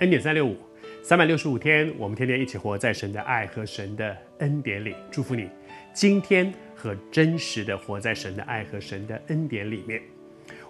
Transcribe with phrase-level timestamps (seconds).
[0.00, 0.54] 恩典三六五，
[1.02, 4.94] 三百六十五天，我们天天一起活在神的爱和神的恩典里。
[5.10, 5.48] 祝福你，
[5.94, 10.02] 今天和真实的活在神的爱和神的恩典里面。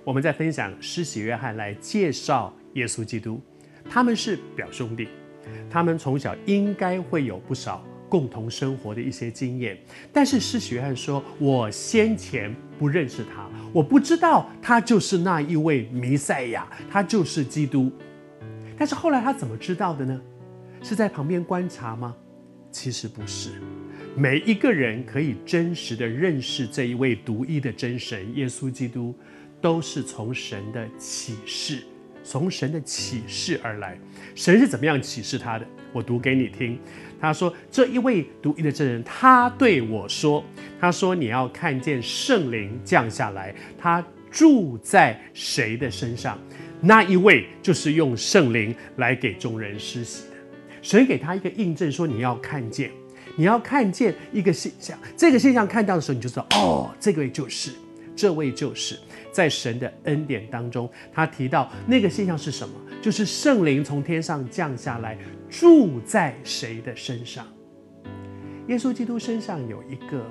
[0.05, 3.43] 我们在分享施洗约翰来介绍耶稣基督，
[3.91, 5.09] 他们是表兄弟，
[5.69, 9.77] 他们从小应该会有不少共同生活的一些经验。
[10.12, 17.91] 但是施洗约翰说：“我先前不认识他，我不知道他就是那一位弥赛亚，他就是基督。”
[18.77, 20.21] 但是后来他怎么知道的呢？
[20.83, 22.15] 是在旁边观察吗？
[22.71, 23.51] 其实不是。
[24.15, 29.15] 每一个人可以真实的认识这一位独一的真神耶稣基督，
[29.61, 31.83] 都是从神的启示，
[32.23, 33.98] 从神的启示而来。
[34.34, 35.67] 神是怎么样启示他的？
[35.93, 36.78] 我读给你听。
[37.19, 40.45] 他说：“这一位独一的真人，他对我说
[40.78, 46.39] ：‘他说你要看见圣灵降下来，他住在谁的身上？’”
[46.87, 50.37] 那一位就是用圣灵来给众人施洗的，
[50.81, 52.93] 神给他一个印证，说你要看见，
[53.34, 57.73] 你要看见一个现象，这个现象看到的时候，你就知道，哦，这个位就是，
[58.15, 58.97] 这位就是
[59.33, 62.75] 在神的恩典当中，他提到那个现象是什么？
[63.03, 65.19] 就是圣灵从天上降下来，
[65.50, 67.45] 住在谁的身上？
[68.69, 70.25] 耶稣基督身上有一个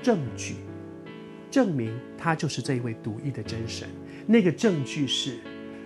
[0.00, 0.54] 证据，
[1.50, 3.88] 证明他就是这一位独一的真神。
[4.28, 5.40] 那个证据是。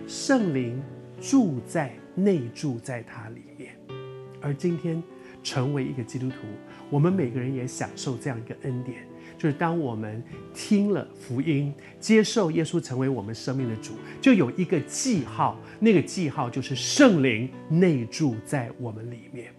[0.07, 0.81] 圣灵
[1.21, 3.75] 住在内住在他里面，
[4.41, 5.01] 而今天
[5.41, 6.35] 成为一个基督徒，
[6.89, 10.21] 我们每个人也享受这样一个恩典，就是当我们
[10.53, 19.51] 听了福音，接受耶稣成为我们生命的主，就有一个记号，那个记号就是圣灵内住在我们里面，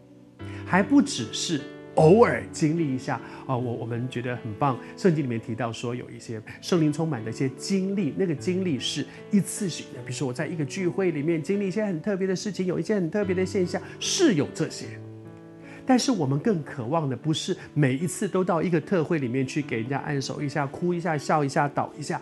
[0.67, 1.61] 还不只是。
[1.97, 4.79] 偶尔经历一下啊，我我们觉得很棒。
[4.97, 10.01] 圣经里面提到说，有一些圣灵充满的一些经历，那个经历是一次性的。
[10.03, 14.87] 比如说，我在一个聚会里面经历一些很特别的事情，有一些很特别的现象，是有这些。
[15.87, 22.21] 但是我们更渴望的不是每一次都到一个特会里面去给人家按手一下、哭一下、笑一下、倒一下。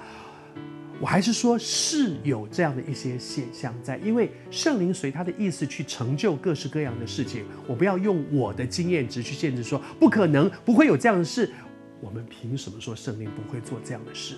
[1.03, 7.45] 我还是说，是有这样的一些现象在，因为圣灵随他的意思去成就各式各样的事情。
[7.67, 11.51] 我不要用我的经验值去限制说不可能，不会有这样的事。
[12.01, 14.37] 我们凭什么说圣灵不会做这样的事？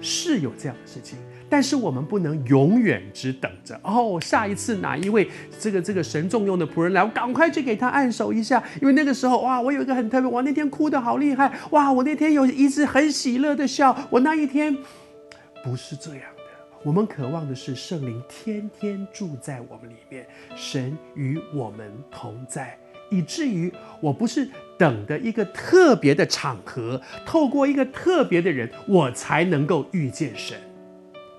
[0.00, 1.18] 是有这样的事情，
[1.50, 14.76] 但是我们不能永远只等着哦，下一次哪一位这个这个神重用的仆人来，我赶快去给他按手一下，因为那个时候哇，我有一个很特别，我，那天哭得好厉害，哇，我那天有一直很喜乐的笑，我那一天。
[15.64, 16.42] 不是这样的，
[16.82, 22.78] 我们渴望的是圣灵天天住在我们里面，神与我们同在，
[23.10, 30.60] 以至于我不是等的一个特别的场合，透过一个特别的人，我才能够遇见神。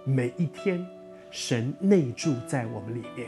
[0.03, 0.83] 每一天，
[1.29, 3.27] 神内住在我们里面，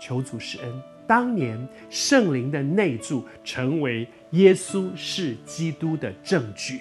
[0.00, 0.82] 求主施恩。
[1.06, 6.80] 当年圣灵的内住，成为耶稣是基督的证据。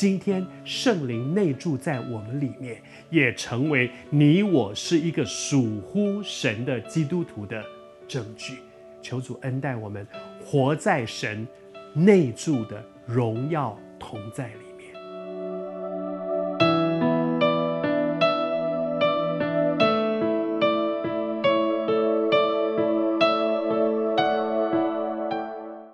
[0.00, 7.60] 今天圣灵内住在我们里面，也成为你我是一个属乎神的基督徒的
[8.06, 8.58] 证据。
[9.02, 10.06] 求主恩待我们，
[10.40, 11.44] 活在神
[11.94, 14.67] 内住的荣耀同在里。